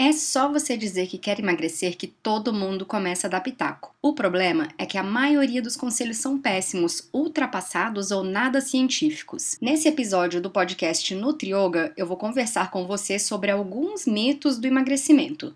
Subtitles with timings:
[0.00, 3.92] É só você dizer que quer emagrecer que todo mundo começa a dar pitaco.
[4.00, 9.56] O problema é que a maioria dos conselhos são péssimos, ultrapassados ou nada científicos.
[9.60, 15.52] Nesse episódio do podcast Nutrioga, eu vou conversar com você sobre alguns mitos do emagrecimento.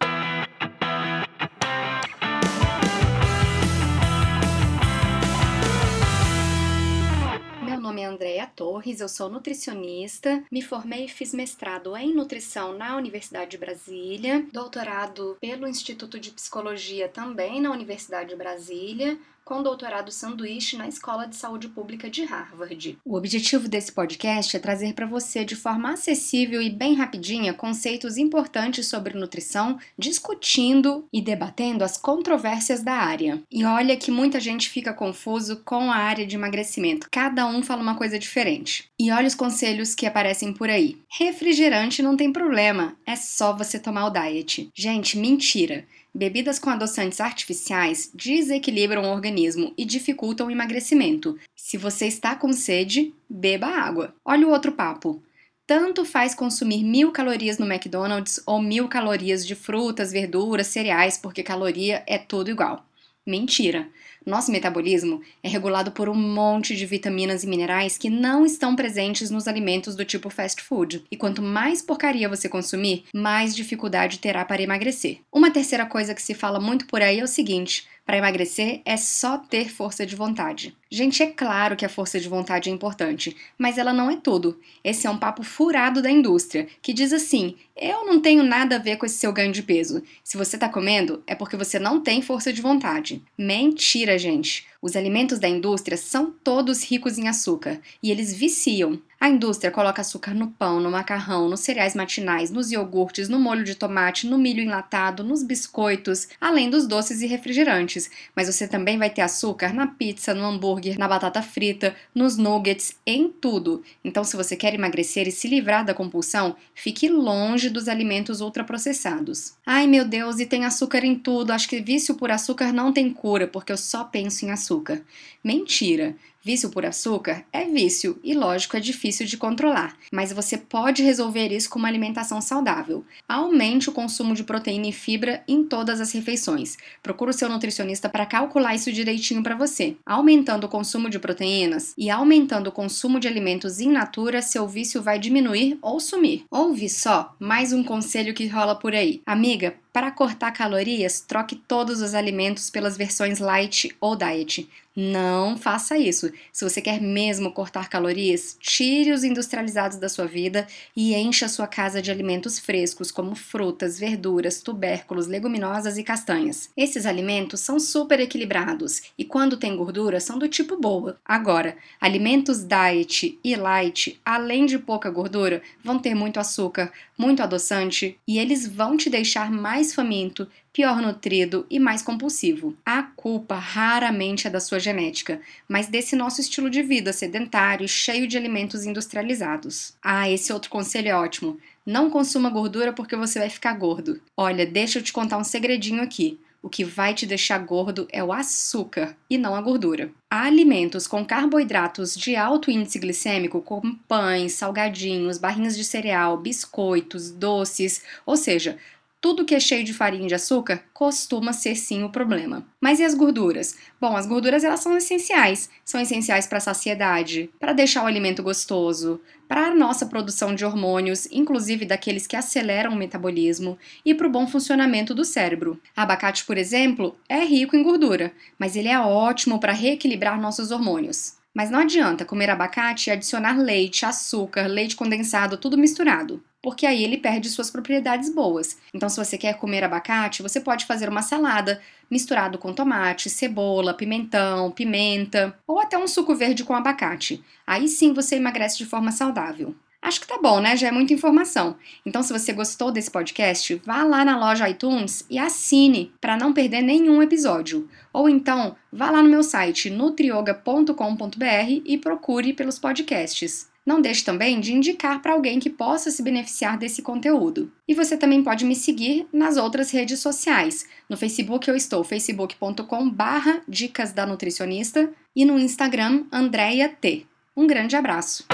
[8.04, 13.58] Andréia Torres, eu sou nutricionista, me formei e fiz mestrado em nutrição na Universidade de
[13.58, 20.88] Brasília, doutorado pelo Instituto de Psicologia também na Universidade de Brasília, com doutorado sanduíche na
[20.88, 22.98] Escola de Saúde Pública de Harvard.
[23.04, 28.16] O objetivo desse podcast é trazer para você de forma acessível e bem rapidinha conceitos
[28.16, 33.42] importantes sobre nutrição, discutindo e debatendo as controvérsias da área.
[33.50, 37.08] E olha que muita gente fica confuso com a área de emagrecimento.
[37.10, 38.90] Cada um fala uma coisa diferente.
[38.98, 40.98] E olha os conselhos que aparecem por aí.
[41.08, 44.70] Refrigerante não tem problema, é só você tomar o diet.
[44.74, 45.84] Gente, mentira.
[46.14, 51.38] Bebidas com adoçantes artificiais desequilibram o organismo e dificultam o emagrecimento.
[51.56, 54.14] Se você está com sede, beba água.
[54.22, 55.22] Olha o outro papo.
[55.66, 61.42] Tanto faz consumir mil calorias no McDonald's ou mil calorias de frutas, verduras, cereais, porque
[61.42, 62.84] caloria é tudo igual.
[63.24, 63.88] Mentira!
[64.26, 69.30] Nosso metabolismo é regulado por um monte de vitaminas e minerais que não estão presentes
[69.30, 71.04] nos alimentos do tipo fast food.
[71.10, 75.18] E quanto mais porcaria você consumir, mais dificuldade terá para emagrecer.
[75.32, 78.96] Uma terceira coisa que se fala muito por aí é o seguinte: para emagrecer é
[78.96, 80.76] só ter força de vontade.
[80.90, 84.60] Gente, é claro que a força de vontade é importante, mas ela não é tudo.
[84.84, 88.78] Esse é um papo furado da indústria, que diz assim: eu não tenho nada a
[88.78, 90.02] ver com esse seu ganho de peso.
[90.22, 93.22] Se você está comendo, é porque você não tem força de vontade.
[93.38, 94.66] Mentira, gente.
[94.82, 99.00] Os alimentos da indústria são todos ricos em açúcar e eles viciam.
[99.22, 103.62] A indústria coloca açúcar no pão, no macarrão, nos cereais matinais, nos iogurtes, no molho
[103.62, 108.10] de tomate, no milho enlatado, nos biscoitos, além dos doces e refrigerantes.
[108.34, 112.96] Mas você também vai ter açúcar na pizza, no hambúrguer, na batata frita, nos nuggets,
[113.06, 113.84] em tudo.
[114.02, 119.52] Então, se você quer emagrecer e se livrar da compulsão, fique longe dos alimentos ultraprocessados.
[119.64, 121.52] Ai meu Deus, e tem açúcar em tudo.
[121.52, 125.00] Acho que vício por açúcar não tem cura, porque eu só penso em açúcar.
[125.44, 126.16] Mentira!
[126.44, 131.52] Vício por açúcar é vício e, lógico, é difícil de controlar, mas você pode resolver
[131.52, 133.04] isso com uma alimentação saudável.
[133.28, 136.76] Aumente o consumo de proteína e fibra em todas as refeições.
[137.00, 139.96] Procure o seu nutricionista para calcular isso direitinho para você.
[140.04, 145.00] Aumentando o consumo de proteínas e aumentando o consumo de alimentos in natura, seu vício
[145.00, 146.44] vai diminuir ou sumir.
[146.50, 149.22] Ouve só mais um conselho que rola por aí.
[149.24, 154.68] Amiga, para cortar calorias, troque todos os alimentos pelas versões light ou diet.
[154.94, 156.30] Não faça isso.
[156.52, 161.66] Se você quer mesmo cortar calorias, tire os industrializados da sua vida e encha sua
[161.66, 166.68] casa de alimentos frescos, como frutas, verduras, tubérculos, leguminosas e castanhas.
[166.76, 171.18] Esses alimentos são super equilibrados e, quando tem gordura, são do tipo boa.
[171.24, 178.18] Agora, alimentos diet e light, além de pouca gordura, vão ter muito açúcar, muito adoçante
[178.28, 182.76] e eles vão te deixar mais faminto, pior nutrido e mais compulsivo.
[182.84, 188.28] A culpa raramente é da sua genética, mas desse nosso estilo de vida sedentário, cheio
[188.28, 189.94] de alimentos industrializados.
[190.02, 191.58] Ah, esse outro conselho é ótimo.
[191.84, 194.20] Não consuma gordura porque você vai ficar gordo.
[194.36, 196.38] Olha, deixa eu te contar um segredinho aqui.
[196.62, 200.12] O que vai te deixar gordo é o açúcar e não a gordura.
[200.30, 207.32] Há alimentos com carboidratos de alto índice glicêmico, como pães, salgadinhos, barrinhas de cereal, biscoitos,
[207.32, 208.78] doces, ou seja,
[209.22, 212.66] tudo que é cheio de farinha e de açúcar costuma ser sim o problema.
[212.80, 213.76] Mas e as gorduras?
[214.00, 215.70] Bom, as gorduras elas são essenciais.
[215.84, 220.64] São essenciais para a saciedade, para deixar o alimento gostoso, para a nossa produção de
[220.64, 225.80] hormônios, inclusive daqueles que aceleram o metabolismo, e para o bom funcionamento do cérebro.
[225.94, 231.34] Abacate, por exemplo, é rico em gordura, mas ele é ótimo para reequilibrar nossos hormônios.
[231.54, 237.02] Mas não adianta comer abacate e adicionar leite, açúcar, leite condensado, tudo misturado porque aí
[237.02, 238.78] ele perde suas propriedades boas.
[238.94, 243.92] Então, se você quer comer abacate, você pode fazer uma salada misturado com tomate, cebola,
[243.92, 247.42] pimentão, pimenta ou até um suco verde com abacate.
[247.66, 249.74] Aí sim você emagrece de forma saudável.
[250.02, 250.76] Acho que tá bom, né?
[250.76, 251.76] Já é muita informação.
[252.04, 256.52] Então, se você gostou desse podcast, vá lá na loja iTunes e assine para não
[256.52, 257.88] perder nenhum episódio.
[258.12, 263.70] Ou então, vá lá no meu site nutrioga.com.br e procure pelos podcasts.
[263.86, 267.70] Não deixe também de indicar para alguém que possa se beneficiar desse conteúdo.
[267.86, 270.84] E você também pode me seguir nas outras redes sociais.
[271.08, 277.26] No Facebook eu estou facebook.com barra dicas da nutricionista e no Instagram Andrea T.
[277.56, 278.51] Um grande abraço!